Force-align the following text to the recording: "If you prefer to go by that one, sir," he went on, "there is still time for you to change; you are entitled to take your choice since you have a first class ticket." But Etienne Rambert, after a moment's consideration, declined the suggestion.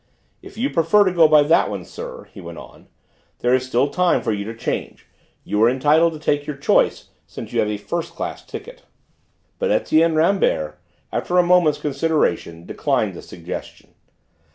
"If 0.41 0.57
you 0.57 0.71
prefer 0.71 1.03
to 1.03 1.13
go 1.13 1.27
by 1.27 1.43
that 1.43 1.69
one, 1.69 1.85
sir," 1.85 2.27
he 2.33 2.41
went 2.41 2.57
on, 2.57 2.87
"there 3.41 3.53
is 3.53 3.67
still 3.67 3.87
time 3.87 4.23
for 4.23 4.33
you 4.33 4.43
to 4.45 4.55
change; 4.55 5.05
you 5.43 5.61
are 5.61 5.69
entitled 5.69 6.13
to 6.13 6.19
take 6.19 6.47
your 6.47 6.55
choice 6.57 7.09
since 7.27 7.53
you 7.53 7.59
have 7.59 7.69
a 7.69 7.77
first 7.77 8.15
class 8.15 8.43
ticket." 8.43 8.81
But 9.59 9.69
Etienne 9.69 10.15
Rambert, 10.15 10.79
after 11.11 11.37
a 11.37 11.43
moment's 11.43 11.77
consideration, 11.77 12.65
declined 12.65 13.13
the 13.13 13.21
suggestion. 13.21 13.93